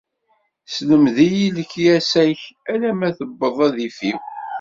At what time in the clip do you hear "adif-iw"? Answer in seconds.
3.67-4.19